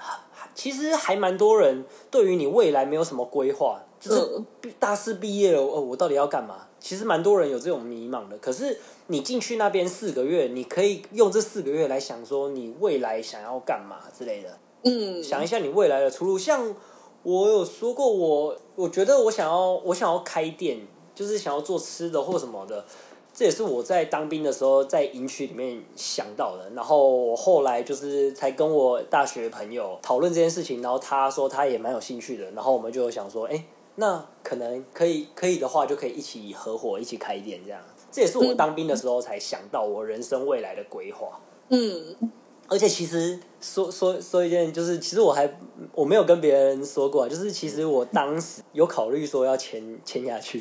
[0.54, 4.42] 其实还蛮多人对于你未来没有什么规划，就是
[4.78, 6.66] 大四毕业了，哦，我到底要干嘛？
[6.82, 8.36] 其实蛮多人有这种迷茫的。
[8.38, 14.58] 可是你进去那边四个月，你可以用这四个月来想说你未来想要干嘛之类的。
[14.82, 16.36] 嗯，想一下你未来的出路。
[16.36, 16.74] 像
[17.22, 20.80] 我有说过，我我觉得我想要我想要开店，
[21.14, 22.84] 就是想要做吃的或什么的。
[23.32, 26.68] 这也是我在当兵的时候在营区里面想到的。
[26.74, 32.50] 然后我后来就是才跟我大学朋友讨论这件事情，然后他说他也蛮有兴趣的。
[32.50, 33.64] 然后我们就想说，哎，
[33.96, 37.80] 那可能可以可以的话，就可以一起合伙一起开店这样。
[38.10, 41.40] 这也是我当兵的时候才想到我人生未来的规划。
[41.68, 42.16] 嗯。
[42.68, 45.58] 而且其实说说说一件，就是其实我还
[45.94, 50.60] 我没有跟别人说过，就是其实我当时有考虑说要签签下去。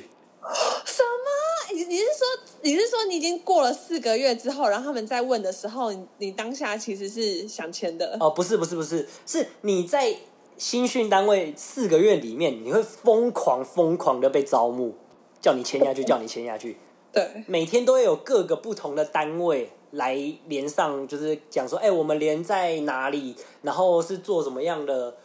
[0.85, 1.73] 什么？
[1.73, 2.27] 你你是说
[2.63, 8.17] 你是说你已经过了四个月之后，然后他们在问的时候，你你当下其实是想签的？
[8.19, 10.13] 哦，不是不是不是，是你在
[10.61, 14.93] 新训单位四个月里面，你会疯狂疯狂的被招募，
[15.41, 16.77] 叫你签下去，叫你签下去。
[17.11, 19.71] 对，每天都会有各个不同的单位。
[19.93, 20.15] 来
[20.47, 25.15] 连上，就是讲说，哎，我们连在哪里，然后是做什么样的，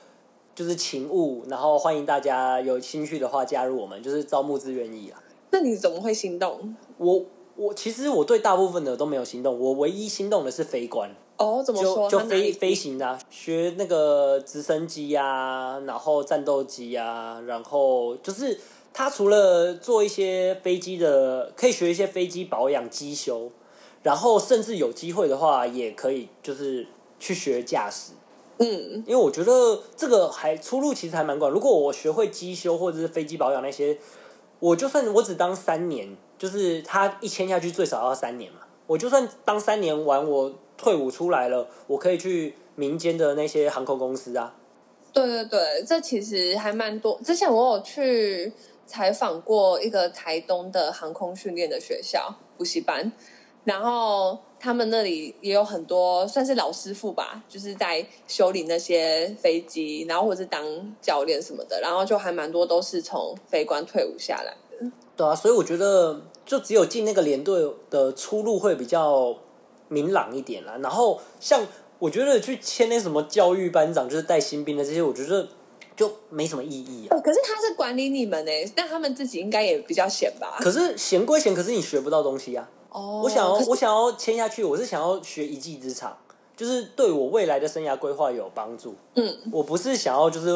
[0.54, 5.22] 就是勤务，然后欢迎大家有兴趣的话加入我们，就是招募自愿意啊。
[5.50, 6.74] 那你怎么会心动？
[6.96, 11.14] 我我其实我对大部分的都没有心动，我唯一心动的是飞官。
[11.38, 12.08] 哦，怎么说？
[12.08, 18.58] 就飞飞行的，学那个直升机呀，然后战斗机呀，然后就是
[18.92, 23.50] 他除了做一些飞机的，可以学一些飞机保养机修。
[24.02, 26.86] 然后甚至有机会的话，也可以就是
[27.18, 28.12] 去学驾驶，
[28.58, 31.50] 嗯，因为我觉得这个还出路其实还蛮广。
[31.50, 33.98] 如果我学会机修或者是飞机保养那些，
[34.60, 38.60] 我就算我只当三年，就是他一签下去最少要三年嘛。
[38.86, 44.54] 我就算当三年完，我退伍出来了，我可以去民间的那些航空公司啊。
[45.12, 47.18] 对对对，这其实还蛮多。
[47.24, 48.52] 之前我有去
[48.86, 53.12] 采访过一个台东的航空训练的学校补习班。
[53.64, 60.64] 然后他们那里也有很多算是老师傅吧，就是在修理那些飞机，然后或者是当
[61.02, 64.88] 教练什么的，然后就还蛮多都是从飞官退伍下来的。
[65.16, 69.36] 对啊，所以我觉得就只有进那个连队的出路会比较
[69.88, 70.78] 明朗一点啦。
[70.80, 71.66] 然后像
[71.98, 75.48] 我觉得去签那什么教育班长，就是带新兵的这些，我觉得
[75.96, 77.18] 就没什么意义啊。
[77.18, 80.56] 可是他是管理你们呢，但他们自己应该也比较闲吧？
[80.60, 82.68] 可是闲归闲，可是你学不到东西啊。
[82.90, 84.64] 哦我想要，我想要签下去。
[84.64, 86.16] 我是想要学一技之长，
[86.56, 88.94] 就是对我未来的生涯规划有帮助。
[89.16, 90.54] 嗯，我不是想要就是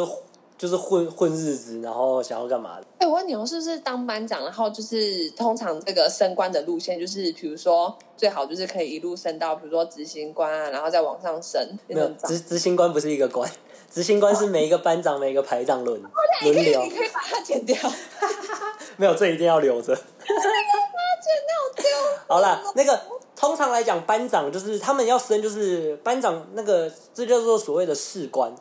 [0.61, 2.85] 就是混混日子，然后想要干嘛的？
[2.99, 4.45] 哎，我问你，我是不是当班长？
[4.45, 11.59] 然后就是通常这个升官的路线，就是比如说最好就是可以一路升到比如说执行官啊，然后再往上升。
[11.87, 13.51] 没有执执行官不是一个官，
[13.91, 15.99] 执行官是每一个班长每一个排长轮
[16.43, 16.83] 轮流。
[16.83, 17.75] 你可以把它剪掉。
[18.99, 19.97] 没有，这一定要留着。
[22.29, 23.01] 好啦，那个
[23.35, 28.55] 通常来讲，班长就是他们要升，就是班长那个，这叫做所谓的士官。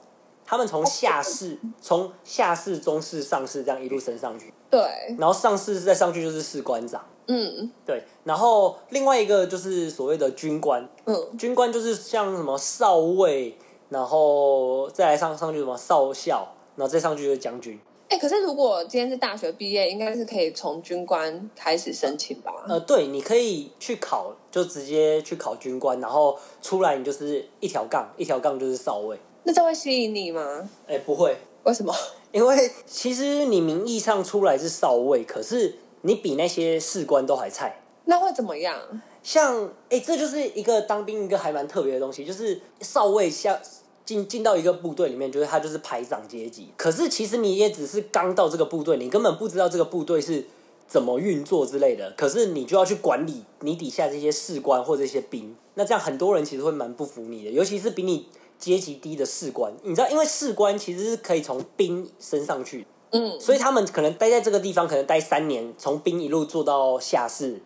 [0.49, 4.51] 他们从下士，从下士、中士、上士这样一路升上去。
[4.67, 4.81] 对。
[5.19, 7.05] 然后上士再上去就是士官长。
[7.27, 7.69] 嗯。
[7.85, 8.01] 对。
[8.23, 10.89] 然后另外一个就是所谓的军官。
[11.05, 11.37] 嗯。
[11.37, 13.55] 军官就是像什么少尉，
[13.89, 17.79] 然后再来上上去什么少校，然后再上去就是将军。
[18.09, 22.51] 哎，可是如果今天是大学毕业，应该是可以从军官开始申请吧？
[22.67, 29.19] 呃，对，你可以去考，就直接去考军官，然后出来你就是一条杠，一条杠就是少尉。
[29.43, 30.69] 那这会吸引你吗？
[30.87, 31.37] 哎，不会。
[31.63, 31.93] 为什么？
[32.31, 37.81] 因为其实你名义上出来是少尉，可是你比那些士官都还菜。
[38.05, 38.79] 那会怎么样？
[39.23, 43.57] 像，哎，这就是一个当兵一个还蛮特别的东西，就是少尉像。
[44.05, 46.69] 进进到一个部队里面，就是他就是排长阶级。
[46.75, 50.47] 可是其实你也只是刚到这个部队，你根本不知道这个部队是
[50.87, 52.09] 怎么运作之类的。
[52.17, 58.25] 可是你就要去管理你底下这些士官或这些兵，那这样很多人其实会蛮不服你的，尤其是比你
[58.59, 59.73] 阶级低的士官。
[59.81, 67.61] 你知道，因为士官其实是可以从兵升上去，嗯，所以他们可能待在这个地方，可能待三年，从兵一路做到下士。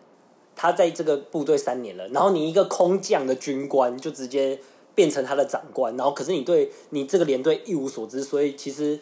[0.56, 4.56] 他在这个部队三年了，然后你一个空降的军官就直接
[4.94, 9.00] 变成他的长官，然后可是你对你这个连队一无所知，所以其实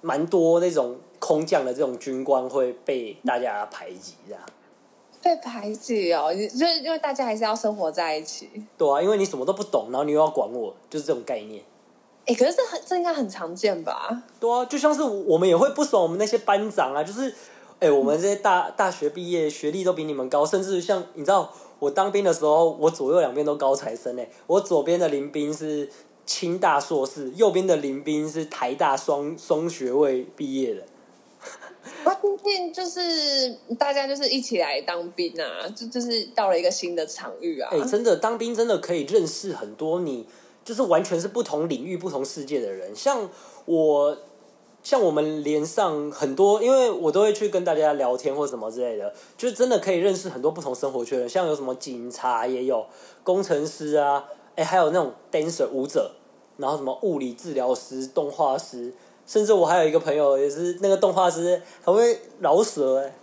[0.00, 4.40] 蛮多那种空降的这种军官会被大家排挤，这样。
[5.26, 8.48] 被排挤哦，你就是因为大家还是要生活在一起。
[8.78, 11.62] 对啊，因为你什么都不懂，然后你又要管我，就是这种概念。
[12.26, 14.22] 哎，可是这很这应该很常见吧？
[14.38, 17.34] 对啊，就像是我们也会不爽我们那些班长啊，就是。
[17.78, 25.86] 哎，我们这些大大学毕业，学历都比你们高，甚至像你知道，我当兵的时候，我左右两边都高材生哎，我左边的林兵是
[26.24, 30.84] 清大硕士，右边的林兵是台大双双学位毕业的。
[32.72, 37.70] 就是大家就是一起来当兵啊，就就是到了一个新的场域啊。
[37.72, 40.26] 哎，真的当兵真的可以认识很多你
[40.64, 43.28] 就是完全是不同领域、不同世界的人，像
[43.64, 44.18] 我。
[44.82, 51.28] 像我们连上很多，因为我都会去跟大家聊天或什么之类的，就真的可以认识很多不同生活圈的。
[51.28, 52.86] 像有什么警察也有，
[53.24, 56.12] 工程师啊，哎，还有那种 dancer 舞者，
[56.58, 58.94] 然后什么物理治疗师、动画师，
[59.26, 63.14] 甚至我还有一个朋友也是那个动画师，还会饶舌哎。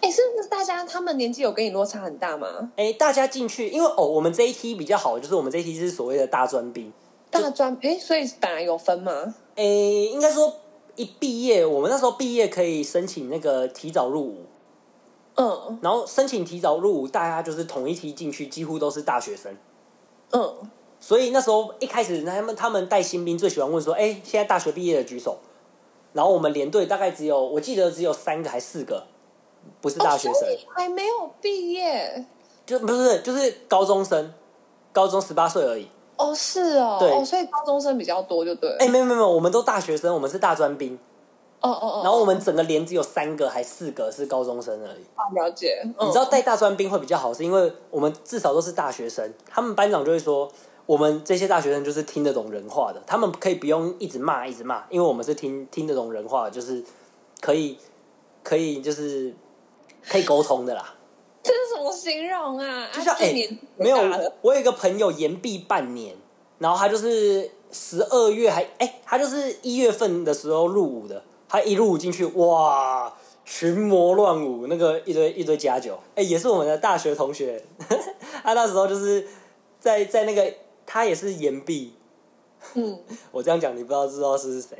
[0.00, 2.72] 哎，是不是大家他们年纪有跟你落差很大吗？
[2.76, 6.92] 哎，大家进去，因为哦，我们这一梯比较好，就是我们这一梯是所谓的大专兵。
[7.30, 9.34] 大专哎，所以本来有分吗？
[9.54, 10.52] 哎，应该说。
[10.96, 14.36] 一毕业，我们那时候毕业可以申请那个提早入伍，
[15.34, 19.56] 嗯，然后申请提早入伍，大家就是同一梯进去，几乎都是大学生，
[20.30, 20.70] 嗯，
[21.04, 25.36] 所以那时候一开始他们他们带新兵最喜欢问说，哎，现在大学毕业的举手，
[26.14, 29.06] 然后我们连队大概只有我记得只有三个还四个，
[29.82, 32.24] 不是大学生，还没有毕业，
[32.64, 34.32] 就不是就是高中生，
[34.94, 35.86] 高中十八岁而已。
[36.16, 38.74] 哦，是哦，对，所以高中生比较多，就对。
[38.78, 40.98] 哎，没有没有没有，我们都大学生，我们是大专兵。
[41.60, 42.00] 哦哦哦。
[42.02, 45.04] 然后我们整个连只有三个还四个是高中生而已。
[45.14, 45.82] 啊，了解。
[45.84, 50.50] 你知道带大专兵会比较好，是因为我们至少都是大学生，他们班长就会说，
[50.86, 56.84] 我们这些大学生就是听得懂人话的，他们可以不用一直骂一直骂，因为我们是听听得懂人话，就是
[57.40, 57.78] 可以
[58.42, 59.34] 可以就是
[60.06, 60.94] 可以沟通的啦。
[61.42, 62.88] 这是什么形容啊？
[62.92, 63.32] 就像哎，
[63.76, 63.98] 没有，
[64.40, 66.16] 我有一个朋友延毕半年，
[66.58, 73.12] 然后他就是十二月还哎，他就是一月份的时候入伍的，他一入伍进去，哇，
[73.44, 77.62] 群魔乱舞，那个一堆一堆假酒，哎，也是我们的大学同学，
[78.42, 79.26] 他那时候就是
[79.78, 80.50] 在在那个
[80.86, 81.94] 他也是岩壁，
[82.74, 82.98] 嗯，
[83.32, 84.76] 我这样讲你不知道知道是谁，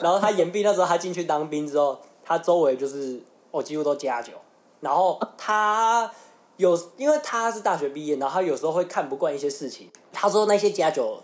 [0.00, 3.20] 然后他岩壁那时候他进去当兵之后，他周围就是
[3.50, 4.32] 我几乎都加酒。
[4.80, 6.10] 然后他
[6.58, 9.90] 有，因为他是大学毕业，然后他有时候会看不惯一些事情。
[10.12, 11.22] 他说那些加酒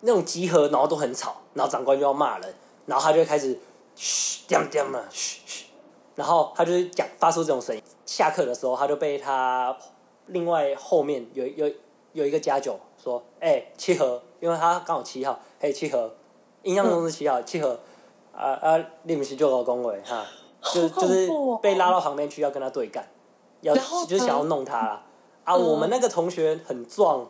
[0.00, 2.52] 那种集合，然后都很吵，然后长官就要骂人，
[2.86, 3.56] 然后他就开始
[3.94, 5.66] 嘘，这样这样嘛，嘘嘘。
[6.16, 7.80] 然后他就讲发出这种声音。
[8.04, 9.76] 下课的时候，他就被他
[10.26, 11.72] 另外后面有有
[12.12, 16.12] 有一个家酒说：“哎，七盒，因为他刚好七号，嘿，七盒，
[16.62, 17.78] 印象中是七号，七盒，
[18.32, 20.26] 啊啊，你不是就老恭维哈。”
[20.74, 21.26] 就就是
[21.62, 23.02] 被拉到旁边去要跟他对干，
[23.62, 23.74] 要
[24.06, 25.06] 就是想要弄他啦。
[25.42, 27.26] 啊，我们那个同学很壮，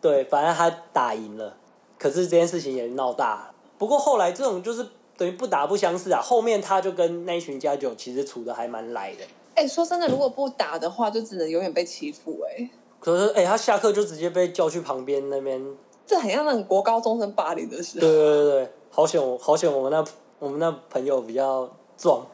[0.00, 1.56] 对，反正他打赢了，
[1.96, 3.54] 可是这件事情也闹大。
[3.78, 4.84] 不过后来这种就是
[5.16, 6.20] 等于不打不相识啊。
[6.20, 9.22] 后面他就跟那一群家酒其实处的还蛮来的。
[9.54, 12.68] 哎，说真的，如果不打的话，就只能永远被欺负哎。
[13.00, 15.62] 可是哎，他下课就直接被叫去旁边那边，
[16.06, 17.98] 这很像那种国高中生霸凌的事。
[17.98, 20.04] 对对对对，好险我好险我们那
[20.38, 22.26] 我们那朋友比较壮。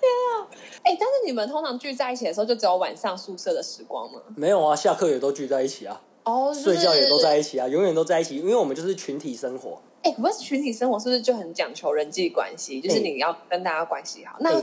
[0.00, 0.46] 天啊！
[0.82, 4.20] 哎，但是你们通常聚在一起的时候，就只有晚上宿舍的时光吗？
[4.36, 6.00] 没有啊，下课也都聚在一起啊。
[6.24, 9.78] 哦，睡觉也都在一起啊，永远都在一起，因为我们就是群体生活。
[10.02, 12.80] 哎，不是群体生活，是不是就很讲求人际关系？
[12.80, 14.36] 就是你要跟大家关系好。
[14.40, 14.62] 那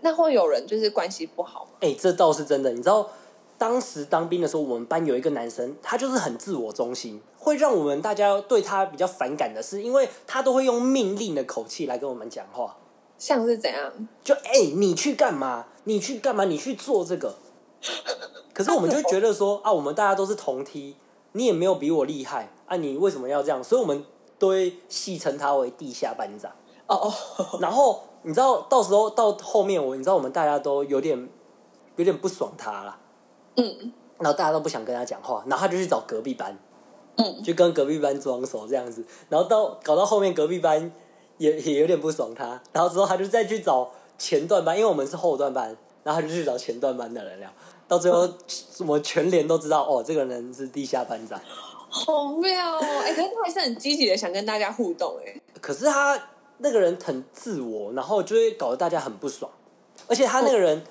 [0.00, 1.70] 那会有人就是关系不好吗？
[1.80, 2.70] 哎，这倒是真的。
[2.70, 3.08] 你知道，
[3.58, 12.76] 当时当兵的时候，我们班有一个男生，他就是很自我中心，会让我们大家对他比较反感的是，因为他都会用命令的口气来跟我们讲话。
[13.18, 13.90] 像是怎样？
[14.22, 15.66] 就哎，你去干嘛？
[15.84, 16.44] 你去干嘛？
[16.44, 17.34] 你去做这个。
[18.52, 20.96] 可是我们就觉得说啊，我们大家都是同梯，
[21.32, 23.64] 你也没有比我厉害啊，你为什么要这样？
[23.64, 24.04] 所以我们
[24.38, 26.52] 都会戏称他为地下班长。
[26.86, 27.58] 哦哦。
[27.60, 31.28] 然后你知道，到时候到后面，我你知道，我们大家都有点
[31.96, 32.98] 有点不爽他了。
[33.56, 33.92] 嗯。
[34.18, 36.56] 然后大家都不想跟他讲话，然后他就去找隔壁班。
[37.18, 40.92] 嗯，就跟隔壁班装熟这样子，然后到搞到后面隔壁班
[41.38, 47.50] 也也有点不爽他，然后之后他就再去找前段班，因为我们是后段班，然后他就去找前段班的人聊，
[47.88, 48.28] 到最后
[48.80, 51.40] 我们全连都知道哦，这个人是地下班长。
[51.88, 52.84] 好妙哦！
[53.02, 55.40] 哎、可是他还是很积极的想跟大家互动哎。
[55.62, 56.20] 可是他
[56.58, 59.50] 那个人很自我，然后就会搞得大家很不爽，
[60.06, 60.84] 而且他那个人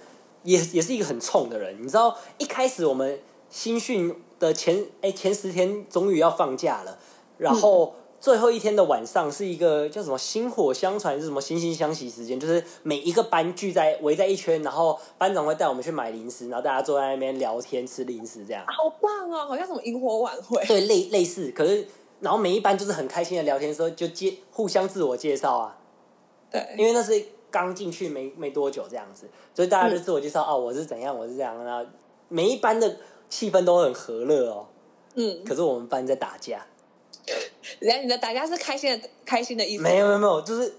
[0.46, 1.76] 也、也是一个很冲的人。
[1.84, 3.20] 你知道，一开始我们
[3.50, 6.98] 新训的前哎、前十天终于要放假了，
[7.38, 18.64] 然后最后一天的晚上是一个叫什么薪火相传，是什么惺惺相惜时间，就是每一个班聚在围在一圈，然后班长会带我们去买零食，然后大家坐在那边聊天吃零食这样。
[18.68, 20.64] 好棒哦，好像什么萤火晚会。
[20.66, 21.88] 对，类类似，可是
[22.20, 25.78] 然后每一班就是很开心的聊天，时候就介互相自我介绍啊。
[26.50, 27.24] 对，因为那是
[27.64, 31.90] 刚进去没没多久这样子，所以大家就自我介绍、哦，我是怎样，我是这样，然后
[32.28, 32.98] 每一班的
[33.30, 34.68] 气氛都很和乐哦。
[35.16, 36.66] 嗯，可是我们班在打架，
[37.80, 39.84] 人家你的打架是开心的，开心的意思。
[39.84, 40.74] 没有没有没有，就是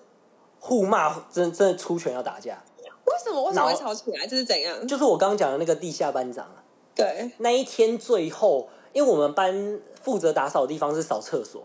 [0.60, 2.62] 互骂，真真的出拳要打架。
[3.06, 4.26] 为什么为什么会吵起来？
[4.26, 4.86] 这是怎样？
[4.86, 6.62] 就是我刚刚讲的那个地下班长啊，
[6.94, 11.64] 对，那一天最后，因为我们班负责打扫的地方是扫厕所，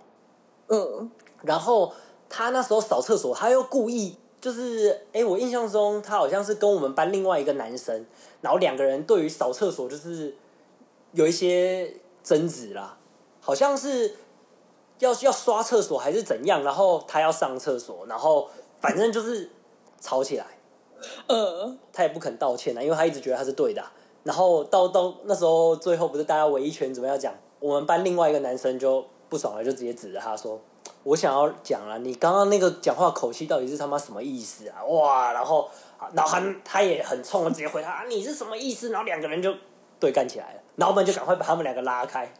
[0.67, 1.91] 嗯，然后
[2.29, 8.03] 他那时候扫厕所，他又故意就是，哎，我印象中他好像是跟我们班另外一个男生，
[8.41, 10.35] 然后两个人对于扫厕所就是
[11.11, 12.97] 有一些争执啦，
[13.39, 14.15] 好像是
[14.97, 19.47] 要要刷厕所还是怎样，然后他要上厕所，然后反正就是
[19.99, 20.47] 吵起来，
[21.29, 30.59] 呃，他也不肯道歉啊，因为他一直觉得他是对的啊、然后到到那时候最后不是大家围一圈怎么样讲，我们班另外一个男生就不爽了，就直接指着他说
[31.03, 35.69] ：“我想要讲啊，你刚刚那个讲话口气到底是他妈什么意思啊？”哇，然后
[36.13, 39.53] 然后他他也很冲的直接回他、啊：“你是什么意思？”然后两个人就
[39.99, 42.31] 对干起来了，然后我们就赶快把他们两个拉开。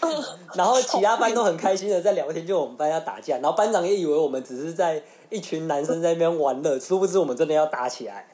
[0.54, 8.28] 然后其他班都很开心的在聊天，就我们班要打架，然后班长也以为我们只是在一群男生在那边玩乐，殊不知我们真的要打起来。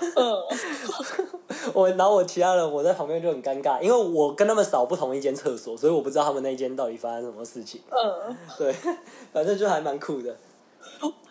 [0.16, 7.80] 嗯，我然后我其他人我在旁边就很尴尬，因为我跟他们扫不同一间厕所，所以我不知道他们那间到底发生什么事情。
[7.90, 8.74] 嗯， 对，
[9.32, 10.34] 反正就还蛮酷的。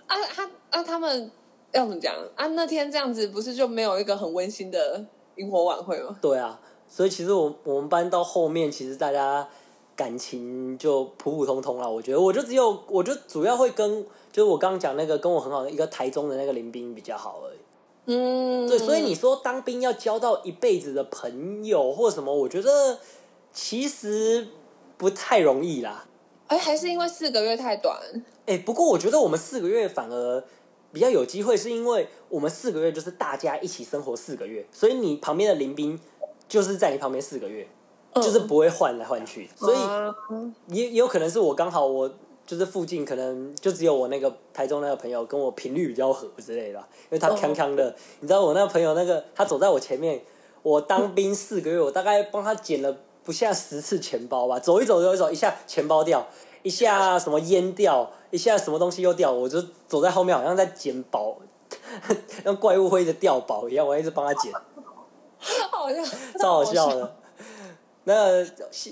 [0.08, 1.32] 啊，他啊，他们
[1.72, 2.48] 要怎么讲啊？
[2.48, 5.04] 那天这样子不是就没有一个很温馨的
[5.36, 6.16] 萤火晚会吗？
[6.22, 9.48] 对啊，所以其实我我们班到后面，其实大家
[9.96, 11.90] 感情就普普通通了。
[11.90, 17.58] 我觉得，我就只有我就主要会跟就是我刚刚讲那个跟我很好的一个台中的那个林斌比较好而已。
[18.12, 22.98] 嗯，对，所以你说当兵要交到一辈子的朋友或什么，我觉得
[23.54, 24.48] 其实
[24.98, 26.08] 不太容易啦。
[26.48, 27.96] 哎，还是因为四个月太短，
[28.48, 30.44] 哎、不过我觉得我们四个月反而
[30.92, 36.00] 比较有机会，是因为我们四个月就是大家一起生活四个月，所以你旁边的林兵
[36.48, 37.68] 就是在你旁边四个月，
[38.14, 39.78] 嗯就是不会换来换去，所以
[40.76, 42.12] 也有可能是我刚好我
[42.50, 50.20] 就是附近可能就只有我那个台中那个朋友跟我频率比较合之类的，因为他哦康康的，你知道我那个朋友那个他走在我前面，
[50.64, 56.26] 我当兵四个月，我大概帮他捡了不下十次钱包吧，走一走走一走，一下钱包掉，
[56.64, 61.38] 一下什么烟掉，一下什么东西又掉，我就走在后面好像在捡宝，
[62.44, 64.52] 像怪物会一直掉宝一样，我一直帮他捡。
[65.70, 66.04] 好像
[66.40, 67.16] 超好笑的。
[68.10, 68.40] 那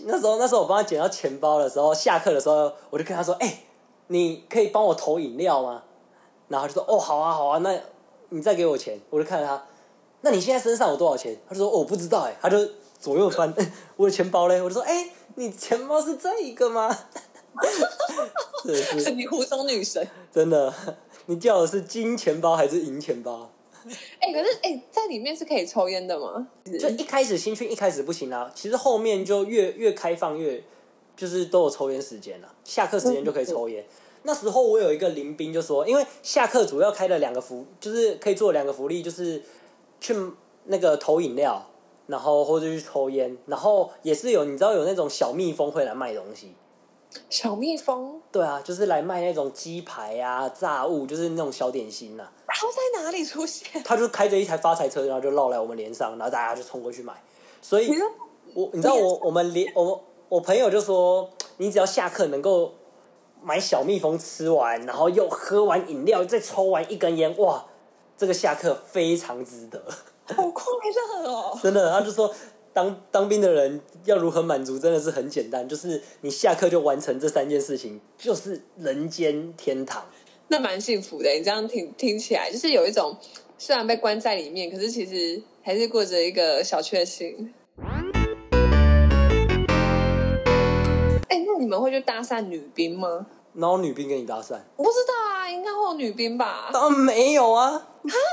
[0.06, 3.64] 那时候那时候我帮他捡到钱包的时候，下课的时候我就跟他说：“哎、
[4.08, 5.82] 你可以帮我投饮料吗？”
[6.50, 7.76] 然后他就说：“哦，好啊，好啊，那
[8.30, 9.66] 你再给我钱。”我就看着他，
[10.22, 11.36] 那你现在身上有多少钱？
[11.50, 12.58] 他就说：“哦，我不知道。”哎，他就
[13.00, 13.52] 左右翻，
[13.98, 14.62] 我的钱包嘞？
[14.62, 16.96] 我就说：“哎、你钱包是这一个吗？”
[18.64, 20.08] 真的是你湖中女神。
[20.32, 20.72] 真的，
[21.26, 23.50] 你叫的是金钱包还是银钱包？
[24.20, 26.48] 哎、可是哎、在里面是可以抽烟的吗？
[26.80, 30.64] 就一开始新训一开始不行啊，其实后面就越越开放越
[31.16, 33.86] 就是都有抽烟时间了，下课时间就可以抽烟。
[34.24, 39.42] 那时候我有一个林兵就说，因为下课主要开了两个福，就是可以做两个福利，就是
[40.02, 40.14] 去
[40.66, 41.66] 那个投饮料，
[42.08, 46.54] 然后或者去抽烟，然后也是有你知道有那种小蜜蜂会来卖东西，
[47.30, 52.32] 小蜜蜂，对啊，就是来卖那种鸡排啊、炸物，就是那种小点心呐、啊。
[52.60, 53.68] 它在哪里出现？
[53.86, 57.14] 他就开着一台发财车，然后就绕来我们连上，然后大家就冲过去买。
[57.62, 57.94] 所以
[58.56, 62.74] 我你知道我我们连我我朋友就说，你只要下课能够
[63.44, 67.66] 买小蜜蜂吃完，然后又喝完饮料，再抽完一根烟，哇，
[68.18, 69.80] 这个下课非常值得，
[70.36, 70.66] 好快
[71.22, 71.58] 乐哦！
[71.62, 71.92] 真的。
[71.92, 72.34] 他就说。
[72.74, 80.06] 当当兵的人要如何满足，真的是很简单，就是你下课就完成这三件事情，就是人间天堂。
[80.50, 81.30] 那蛮幸福的。
[81.32, 83.16] 你这样听听起来，就是有一种
[83.58, 87.54] 虽然被关在里面，可是其实还是过着一个小确幸。
[91.30, 93.26] 哎、那你你们会去搭讪女兵吗？
[93.54, 94.58] 然后女兵跟你搭讪？
[94.78, 96.70] 我不知道啊，应该会有女兵吧？
[96.72, 97.86] 当然没有啊，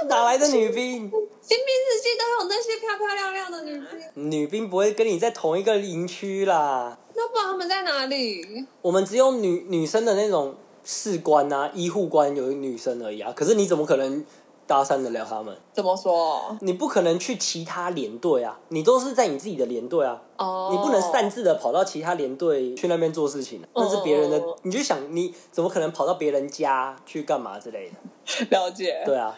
[0.08, 1.10] 哪来的女兵？
[1.42, 4.30] 新兵日记都有那些漂漂亮亮的女兵。
[4.30, 6.96] 女兵不会跟你在同一个营区啦。
[7.16, 8.64] 那不然他们在哪里？
[8.82, 10.54] 我们只有女女生的那种
[10.84, 13.32] 士官啊、医护官有女生而已啊。
[13.34, 14.24] 可是你怎么可能？
[14.66, 15.54] 搭讪得了他们？
[15.74, 16.56] 怎么说？
[16.62, 20.22] 你不可能去其他连队啊，你都是在你自己的连队啊。
[20.38, 20.70] 哦。
[20.72, 24.42] 你不能擅自的跑到其他连队去那边做事情，那是别人的。
[24.62, 28.46] 你就想，你怎么可能跑到别人家去干嘛之类的？
[28.48, 29.02] 了解。
[29.04, 29.36] 对啊。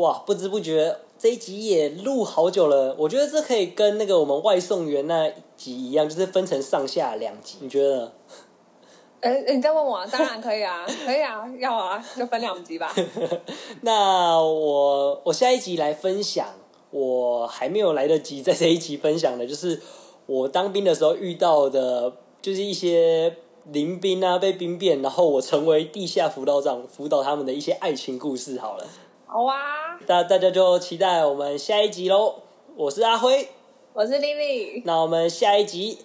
[0.00, 2.94] 哇，不知不觉这一集也录好久了。
[2.98, 7.58] 我觉得这可以跟那个我们外送员那集一样，就是分成上下两集。
[7.60, 8.12] 你觉得？
[9.20, 12.90] 哎，你再问我，当然可以啊，可以啊，要啊，就分两集吧。
[13.82, 16.46] 那我我下一集来分享，
[16.90, 19.78] 我还没有来得及在这一集分享的，就是
[20.24, 23.36] 我当兵的时候遇到的，就是一些
[23.70, 28.58] 临兵啊，被兵变，然后我成为地下辅导长，辅导他们的一些爱情故事。
[28.58, 28.86] 好了，
[29.32, 32.34] 好啊，大大家就期待我们下一集喽。
[32.74, 33.48] 我是阿辉，
[33.92, 35.98] 我是丽丽，那我们下一集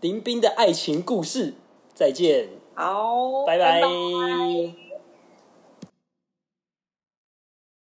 [0.00, 1.54] 林斌的爱情故事
[1.92, 2.48] 再见。
[2.74, 3.82] 好，拜拜。